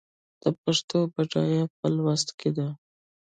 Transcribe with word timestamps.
د 0.41 0.43
پښتو 0.61 0.97
بډاینه 1.13 1.63
په 1.77 1.87
لوست 1.95 2.29
کې 2.39 2.49
ده. 2.57 2.67